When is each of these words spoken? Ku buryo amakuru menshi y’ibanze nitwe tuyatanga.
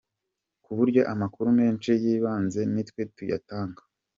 Ku 0.63 0.71
buryo 0.77 1.01
amakuru 1.13 1.47
menshi 1.59 1.89
y’ibanze 2.03 2.59
nitwe 2.73 3.01
tuyatanga. 3.15 3.81